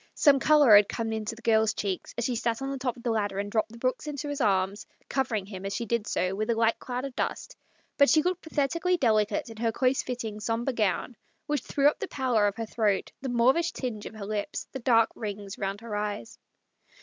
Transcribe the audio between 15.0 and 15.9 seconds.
rings round